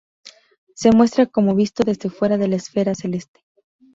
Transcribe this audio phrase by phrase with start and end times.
[0.73, 3.41] Se muestra como visto desde fuera de la esfera celeste.